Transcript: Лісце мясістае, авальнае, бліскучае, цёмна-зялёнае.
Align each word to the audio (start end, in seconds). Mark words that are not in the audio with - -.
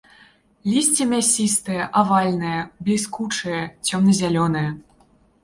Лісце 0.71 1.05
мясістае, 1.11 1.77
авальнае, 2.01 2.55
бліскучае, 2.89 3.61
цёмна-зялёнае. 3.87 4.67